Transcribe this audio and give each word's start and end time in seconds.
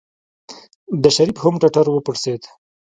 د 1.03 1.03
شريف 1.15 1.37
هم 1.43 1.53
ټټر 1.61 1.85
وپړسېد. 1.91 2.41